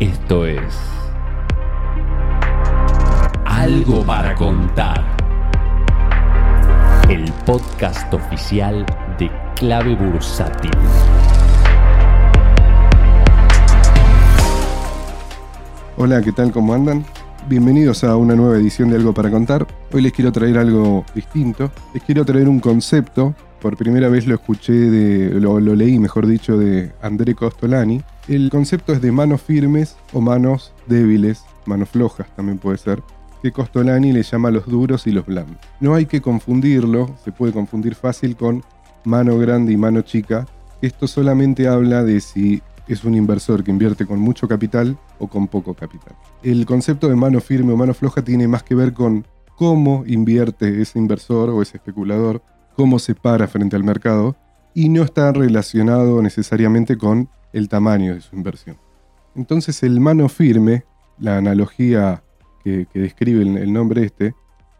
[0.00, 0.62] Esto es
[3.44, 5.04] Algo para contar.
[7.08, 8.86] El podcast oficial
[9.18, 10.70] de Clave Bursátil.
[15.96, 16.52] Hola, ¿qué tal?
[16.52, 17.04] ¿Cómo andan?
[17.48, 19.66] Bienvenidos a una nueva edición de Algo para Contar.
[19.92, 21.72] Hoy les quiero traer algo distinto.
[21.92, 23.34] Les quiero traer un concepto.
[23.60, 25.40] Por primera vez lo escuché de.
[25.40, 28.02] lo, lo leí, mejor dicho, de André Costolani.
[28.28, 33.02] El concepto es de manos firmes o manos débiles, manos flojas también puede ser,
[33.42, 35.56] que Costolani le llama los duros y los blandos.
[35.80, 38.62] No hay que confundirlo, se puede confundir fácil con
[39.04, 40.46] mano grande y mano chica.
[40.82, 45.48] Esto solamente habla de si es un inversor que invierte con mucho capital o con
[45.48, 46.14] poco capital.
[46.42, 50.80] El concepto de mano firme o mano floja tiene más que ver con cómo invierte
[50.80, 52.42] ese inversor o ese especulador,
[52.78, 54.36] cómo se para frente al mercado
[54.72, 58.76] y no está relacionado necesariamente con el tamaño de su inversión.
[59.34, 60.84] Entonces el mano firme,
[61.18, 62.22] la analogía
[62.62, 64.32] que, describe el, el nombre este,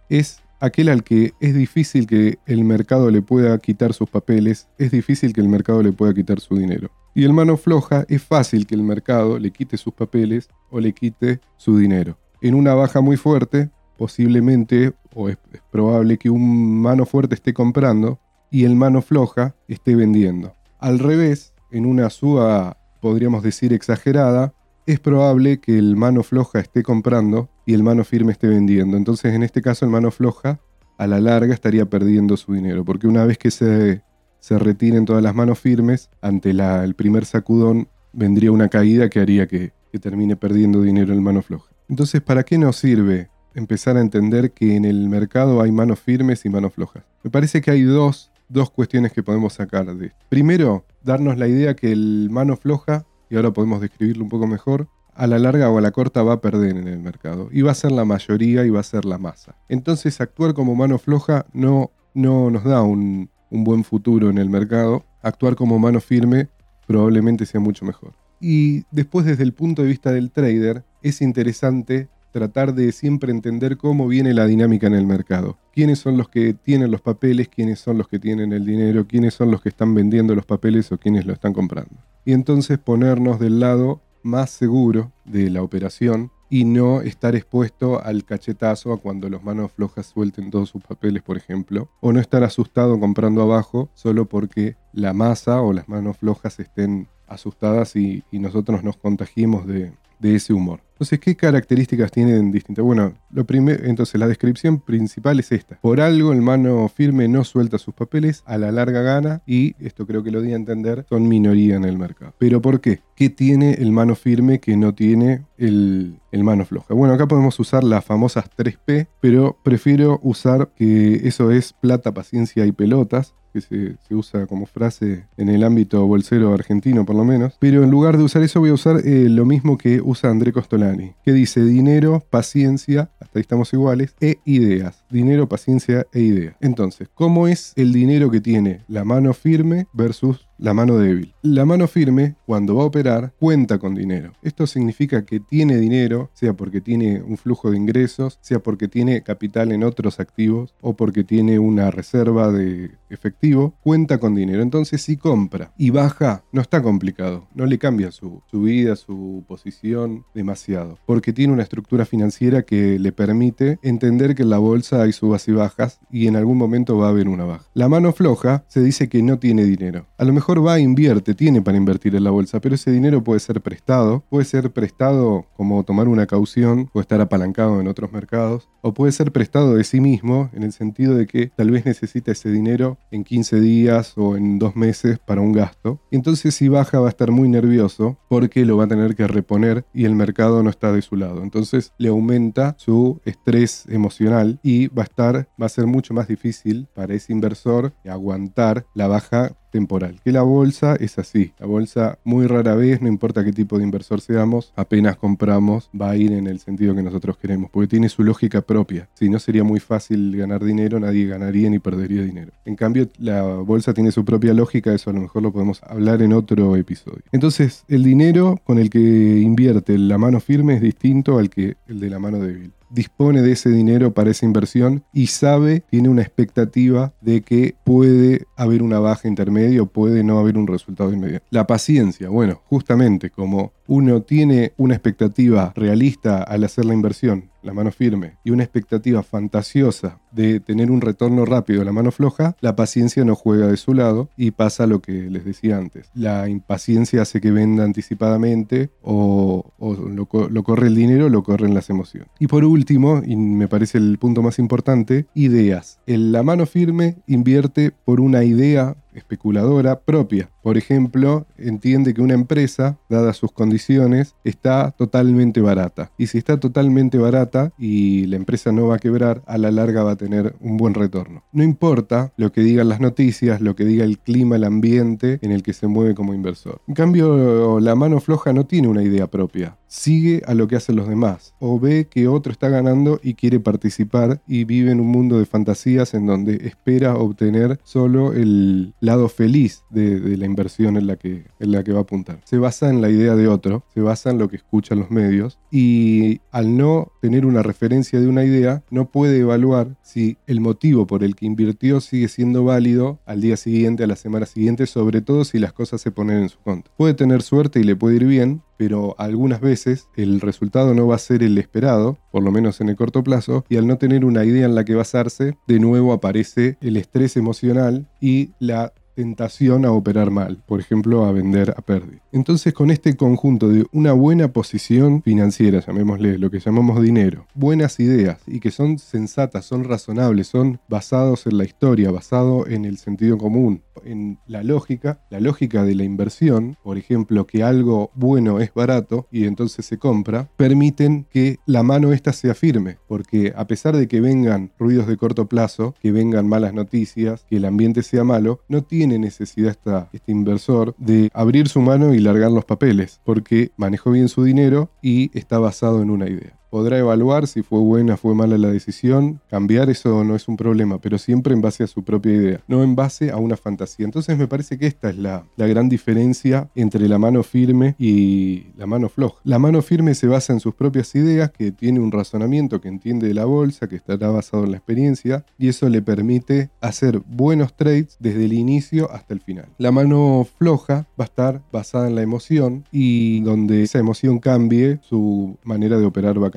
[0.08, 4.92] es aquel al que es difícil que el mercado le pueda quitar sus papeles, es
[4.92, 6.92] difícil que el mercado le pueda quitar su dinero.
[7.16, 10.92] Y el mano floja es fácil que el mercado le quite sus papeles o le
[10.92, 12.16] quite su dinero.
[12.42, 15.36] En una baja muy fuerte, posiblemente o es,
[15.70, 20.54] probable que un mano fuerte esté comprando y el mano floja esté vendiendo.
[20.78, 24.54] Al revés, en una suba, podríamos decir exagerada,
[24.86, 28.96] es probable que el mano floja esté comprando y el mano firme esté vendiendo.
[28.96, 30.60] Entonces, en este caso, el mano floja
[30.96, 34.02] a la larga estaría perdiendo su dinero, porque una vez que se,
[34.40, 39.46] se retiren todas las manos firmes, ante el primer sacudón vendría una caída que haría
[39.46, 41.70] que, que termine perdiendo dinero el mano floja.
[41.88, 46.44] Entonces, ¿para qué nos sirve empezar a entender que en el mercado hay manos firmes
[46.44, 47.04] y manos flojas?
[47.22, 50.18] Me parece que hay dos, dos cuestiones que podemos sacar de esto.
[50.28, 54.88] Primero, darnos la idea que el mano floja, y ahora podemos describirlo un poco mejor,
[55.14, 57.48] a la larga o a la corta va a perder en el mercado.
[57.52, 59.56] Y va a ser la mayoría y va a ser la masa.
[59.68, 64.48] Entonces actuar como mano floja no, no nos da un, un buen futuro en el
[64.48, 65.04] mercado.
[65.22, 66.48] Actuar como mano firme
[66.86, 68.12] probablemente sea mucho mejor.
[68.40, 73.76] Y después desde el punto de vista del trader es interesante tratar de siempre entender
[73.76, 75.58] cómo viene la dinámica en el mercado.
[75.72, 79.34] Quiénes son los que tienen los papeles, quiénes son los que tienen el dinero, quiénes
[79.34, 81.94] son los que están vendiendo los papeles o quiénes lo están comprando.
[82.24, 88.24] Y entonces ponernos del lado más seguro de la operación y no estar expuesto al
[88.24, 92.42] cachetazo a cuando los manos flojas suelten todos sus papeles, por ejemplo, o no estar
[92.42, 98.38] asustado comprando abajo solo porque la masa o las manos flojas estén asustadas y, y
[98.38, 100.80] nosotros nos contagiemos de, de ese humor.
[100.98, 102.84] Entonces, ¿qué características tienen distintas?
[102.84, 105.78] Bueno, lo primero, entonces la descripción principal es esta.
[105.80, 110.08] Por algo el mano firme no suelta sus papeles, a la larga gana y, esto
[110.08, 112.34] creo que lo di a entender, son minoría en el mercado.
[112.38, 113.00] ¿Pero por qué?
[113.14, 116.94] ¿Qué tiene el mano firme que no tiene el, el mano floja?
[116.94, 122.66] Bueno, acá podemos usar las famosas 3P, pero prefiero usar que eso es plata, paciencia
[122.66, 127.56] y pelotas, se, usa como frase en el ámbito bolsero argentino por lo menos.
[127.58, 130.52] Pero en lugar de usar eso voy a usar eh, lo mismo que usa André
[130.52, 135.04] Costolani, que dice dinero, paciencia, hasta ahí estamos iguales, e ideas.
[135.10, 136.56] Dinero, paciencia e ideas.
[136.60, 141.34] Entonces, ¿cómo es el dinero que tiene la mano firme versus la mano débil.
[141.42, 144.32] La mano firme, cuando va a operar, cuenta con dinero.
[144.42, 149.22] Esto significa que tiene dinero, sea porque tiene un flujo de ingresos, sea porque tiene
[149.22, 154.62] capital en otros activos o porque tiene una reserva de efectivo, cuenta con dinero.
[154.62, 157.46] Entonces, si compra y baja, no está complicado.
[157.54, 160.98] No le cambia su, su vida, su posición demasiado.
[161.06, 165.46] Porque tiene una estructura financiera que le permite entender que en la bolsa hay subas
[165.48, 167.64] y bajas y en algún momento va a haber una baja.
[167.74, 170.06] La mano floja se dice que no tiene dinero.
[170.18, 173.40] A lo mejor va, invierte, tiene para invertir en la bolsa, pero ese dinero puede
[173.40, 178.68] ser prestado, puede ser prestado como tomar una caución o estar apalancado en otros mercados,
[178.80, 182.32] o puede ser prestado de sí mismo en el sentido de que tal vez necesita
[182.32, 186.00] ese dinero en 15 días o en dos meses para un gasto.
[186.10, 189.84] Entonces si baja va a estar muy nervioso porque lo va a tener que reponer
[189.92, 191.42] y el mercado no está de su lado.
[191.42, 196.28] Entonces le aumenta su estrés emocional y va a estar, va a ser mucho más
[196.28, 200.20] difícil para ese inversor aguantar la baja temporal.
[200.24, 201.52] Que la bolsa es así.
[201.58, 206.10] La bolsa muy rara vez, no importa qué tipo de inversor seamos, apenas compramos, va
[206.10, 209.08] a ir en el sentido que nosotros queremos, porque tiene su lógica propia.
[209.14, 212.52] Si no sería muy fácil ganar dinero, nadie ganaría ni perdería dinero.
[212.64, 216.22] En cambio, la bolsa tiene su propia lógica, eso a lo mejor lo podemos hablar
[216.22, 217.22] en otro episodio.
[217.32, 222.00] Entonces, el dinero con el que invierte la mano firme es distinto al que el
[222.00, 226.22] de la mano débil dispone de ese dinero para esa inversión y sabe, tiene una
[226.22, 231.46] expectativa de que puede haber una baja intermedia o puede no haber un resultado inmediato.
[231.50, 237.72] La paciencia, bueno, justamente como uno tiene una expectativa realista al hacer la inversión, la
[237.72, 242.76] mano firme, y una expectativa fantasiosa de tener un retorno rápido, la mano floja, la
[242.76, 246.10] paciencia no juega de su lado y pasa lo que les decía antes.
[246.14, 252.28] La impaciencia hace que venda anticipadamente o, lo, corre el dinero, lo corren las emociones.
[252.38, 255.98] Y por último, y me parece el punto más importante, ideas.
[256.06, 260.50] El, la mano firme invierte por una idea especuladora propia.
[260.62, 266.10] Por ejemplo, entiende que una empresa, dadas sus condiciones, está totalmente barata.
[266.18, 270.02] Y si está totalmente barata y la empresa no va a quebrar, a la larga
[270.02, 271.42] va a tener un buen retorno.
[271.52, 275.52] No importa lo que digan las noticias, lo que diga el clima, el ambiente en
[275.52, 276.80] el que se mueve como inversor.
[276.86, 279.77] En cambio, la mano floja no tiene una idea propia.
[279.88, 281.54] Sigue a lo que hacen los demás.
[281.58, 285.46] O ve que otro está ganando y quiere participar y vive en un mundo de
[285.46, 291.46] fantasías en donde espera obtener solo el lado feliz de, la inversión en la, que,
[291.58, 292.40] en la que va a apuntar.
[292.44, 295.58] Se basa en la idea de otro, se basa en lo que escuchan los medios
[295.70, 301.06] y al no tener una referencia de una idea, no puede evaluar si el motivo
[301.06, 305.22] por el que invirtió sigue siendo válido al día siguiente, a la semana siguiente, sobre
[305.22, 306.92] todo si las cosas se ponen en su contra.
[306.96, 311.14] Puede tener suerte y le puede ir bien, pero algunas veces el resultado no va
[311.14, 314.24] a ser el esperado, por lo menos en el corto plazo, y al no tener
[314.24, 319.84] una idea en la que basarse, de nuevo aparece el estrés emocional y la tentación
[319.84, 322.22] a operar mal, por ejemplo, a vender a pérdida.
[322.30, 327.98] Entonces, con este conjunto de una buena posición financiera, llamémosle lo que llamamos dinero, buenas
[327.98, 332.96] ideas y que son sensatas, son razonables, son basados en la historia, basado en el
[332.96, 338.60] sentido común, en la lógica, la lógica de la inversión, por ejemplo, que algo bueno
[338.60, 343.66] es barato y entonces se compra, permiten que la mano esta sea firme, porque a
[343.66, 348.04] pesar de que vengan ruidos de corto plazo, que vengan malas noticias, que el ambiente
[348.04, 349.78] sea malo, no tiene necesidad
[350.12, 354.90] este inversor de abrir su mano y largar los papeles, porque manejó bien su dinero
[355.00, 359.40] y está basado en una idea podrá evaluar si fue buena, fue mala la decisión,
[359.48, 362.82] cambiar eso no es un problema, pero siempre en base a su propia idea, no
[362.82, 364.04] en base a una fantasía.
[364.04, 368.66] Entonces me parece que esta es la, la gran diferencia entre la mano firme y
[368.76, 369.36] la mano floja.
[369.44, 373.28] La mano firme se basa en sus propias ideas, que tiene un razonamiento que entiende
[373.28, 377.74] de la bolsa, que estará basado en la experiencia, y eso le permite hacer buenos
[377.74, 379.66] trades desde el inicio hasta el final.
[379.78, 385.00] La mano floja va a estar basada en la emoción y donde esa emoción cambie,
[385.02, 386.50] su manera de operar va a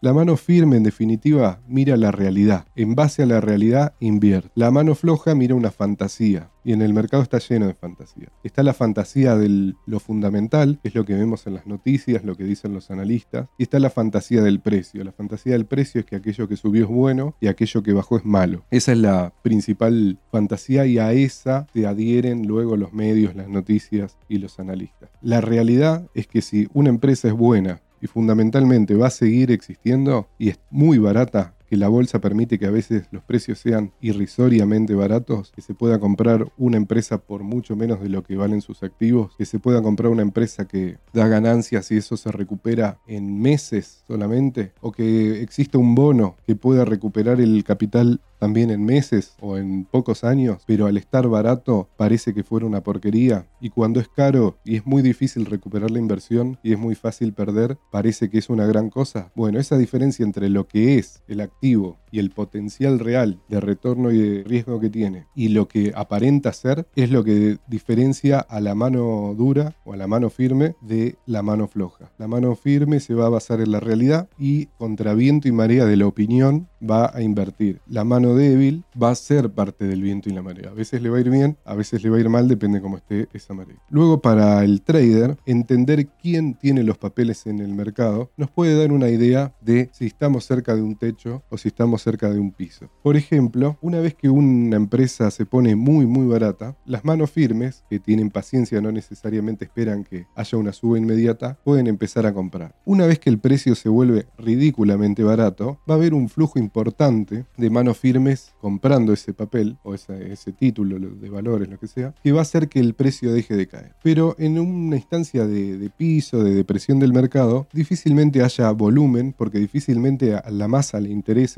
[0.00, 2.66] La mano firme, en definitiva, mira la realidad.
[2.76, 4.50] En base a la realidad, invierte.
[4.54, 6.50] La mano floja mira una fantasía.
[6.64, 8.28] Y en el mercado está lleno de fantasía.
[8.44, 12.36] Está la fantasía de lo fundamental, que es lo que vemos en las noticias, lo
[12.36, 13.48] que dicen los analistas.
[13.56, 15.02] Y está la fantasía del precio.
[15.02, 18.18] La fantasía del precio es que aquello que subió es bueno y aquello que bajó
[18.18, 18.64] es malo.
[18.70, 24.18] Esa es la principal fantasía y a esa se adhieren luego los medios, las noticias
[24.28, 25.08] y los analistas.
[25.22, 30.28] La realidad es que si una empresa es buena y fundamentalmente va a seguir existiendo
[30.38, 34.94] y es muy barata, que la bolsa permite que a veces los precios sean irrisoriamente
[34.94, 38.82] baratos, que se pueda comprar una empresa por mucho menos de lo que valen sus
[38.82, 43.40] activos, que se pueda comprar una empresa que da ganancias y eso se recupera en
[43.40, 49.34] meses solamente, o que exista un bono que pueda recuperar el capital también en meses
[49.40, 53.46] o en pocos años, pero al estar barato parece que fuera una porquería.
[53.60, 57.32] Y cuando es caro y es muy difícil recuperar la inversión y es muy fácil
[57.32, 59.32] perder, parece que es una gran cosa.
[59.34, 64.10] Bueno, esa diferencia entre lo que es el activo y el potencial real de retorno
[64.10, 68.60] y de riesgo que tiene y lo que aparenta ser es lo que diferencia a
[68.60, 72.10] la mano dura o a la mano firme de la mano floja.
[72.18, 75.84] La mano firme se va a basar en la realidad y contra viento y marea
[75.84, 77.80] de la opinión va a invertir.
[77.86, 80.70] La mano débil va a ser parte del viento y la marea.
[80.70, 82.80] A veces le va a ir bien, a veces le va a ir mal, depende
[82.80, 83.76] cómo esté esa marea.
[83.90, 88.92] Luego para el trader, entender quién tiene los papeles en el mercado nos puede dar
[88.92, 92.52] una idea de si estamos cerca de un techo o si estamos cerca de un
[92.52, 92.90] piso.
[93.02, 97.84] Por ejemplo, una vez que una empresa se pone muy muy barata, las manos firmes,
[97.88, 102.74] que tienen paciencia, no necesariamente esperan que haya una suba inmediata, pueden empezar a comprar.
[102.84, 107.46] Una vez que el precio se vuelve ridículamente barato, va a haber un flujo importante
[107.56, 112.32] de manos firmes comprando ese papel o ese, título de valores, lo que sea, que
[112.32, 113.94] va a hacer que el precio deje de caer.
[114.02, 119.58] Pero en una instancia de, de piso, de depresión del mercado, difícilmente haya volumen, porque
[119.58, 121.10] difícilmente a la masa le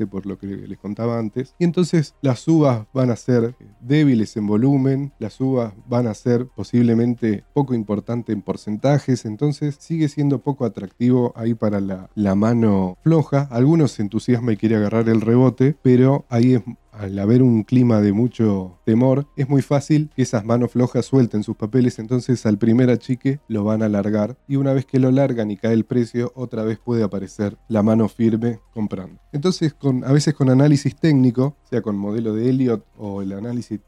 [0.09, 1.55] por lo que les contaba antes.
[1.59, 6.47] Y entonces las subas van a ser débiles en volumen, las subas van a ser
[6.55, 12.97] posiblemente poco importante en porcentajes, entonces sigue siendo poco atractivo ahí para la, la mano
[13.03, 13.47] floja.
[13.51, 16.61] Algunos se entusiasma y quiere agarrar el rebote, pero ahí es
[16.91, 21.43] al haber un clima de mucho temor, es muy fácil que esas manos flojas suelten
[21.43, 25.11] sus papeles, entonces al primer achique lo van a largar y una vez que lo
[25.11, 29.19] largan y cae el precio, otra vez puede aparecer la mano firme comprando.
[29.31, 33.79] Entonces, con, a veces con análisis técnico, sea con modelo de Elliot o el análisis,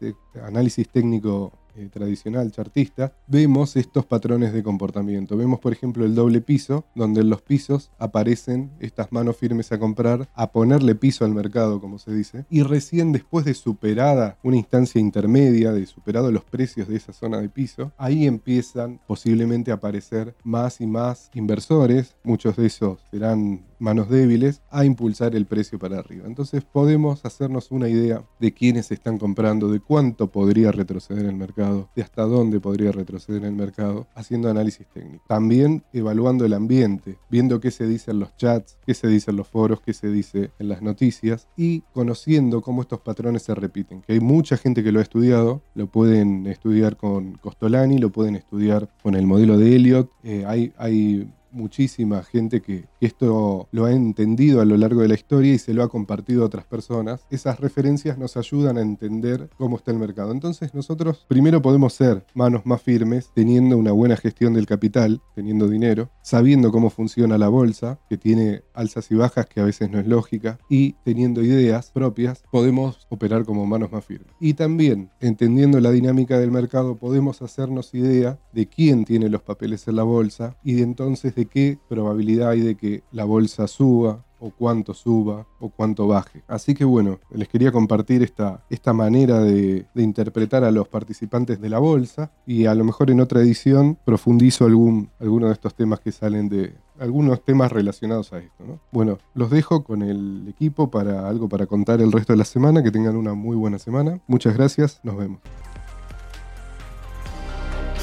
[0.43, 5.35] análisis técnico eh, tradicional chartista, vemos estos patrones de comportamiento.
[5.37, 9.79] Vemos, por ejemplo, el doble piso, donde en los pisos aparecen estas manos firmes a
[9.79, 14.57] comprar, a ponerle piso al mercado, como se dice, y recién después de superada una
[14.57, 19.75] instancia intermedia, de superado los precios de esa zona de piso, ahí empiezan posiblemente a
[19.75, 25.77] aparecer más y más inversores, muchos de esos serán manos débiles, a impulsar el precio
[25.77, 26.25] para arriba.
[26.25, 31.62] Entonces podemos hacernos una idea de quiénes están comprando, de cuánto podría retroceder el mercado
[31.95, 35.23] de hasta dónde podría retroceder el mercado, haciendo análisis técnico.
[35.27, 39.37] También evaluando el ambiente, viendo qué se dice en los chats, qué se dice en
[39.37, 44.01] los foros, qué se dice en las noticias y conociendo cómo estos patrones se repiten.
[44.01, 48.35] Que hay mucha gente que lo ha estudiado, lo pueden estudiar con Costolani, lo pueden
[48.35, 54.61] estudiar con el modelo de Elliot, eh, hay muchísima gente que, esto lo ha entendido
[54.61, 57.25] a lo largo de la historia y se lo ha compartido a otras personas.
[57.29, 60.31] Esas referencias nos ayudan a entender cómo está el mercado.
[60.31, 65.67] Entonces nosotros primero podemos ser manos más firmes teniendo una buena gestión del capital, teniendo
[65.67, 69.99] dinero, sabiendo cómo funciona la bolsa, que tiene alzas y bajas que a veces no
[69.99, 74.33] es lógica, y teniendo ideas propias, podemos operar como manos más firmes.
[74.39, 79.87] Y también, entendiendo la dinámica del mercado, podemos hacernos idea de quién tiene los papeles
[79.87, 84.23] en la bolsa y de entonces de qué probabilidad hay de que la bolsa suba
[84.43, 86.43] o cuánto suba o cuánto baje.
[86.47, 91.69] Así que bueno, les quería compartir esta, esta manera de, interpretar a los participantes de
[91.69, 96.01] la bolsa y a lo mejor en otra edición profundizo algún, alguno de estos temas
[96.01, 98.79] que salen de algunos temas relacionados a esto.
[98.91, 102.83] Bueno, los dejo con el equipo para algo para contar el resto de la semana,
[102.83, 104.19] que tengan una muy buena semana.
[104.27, 105.39] Muchas gracias, nos vemos.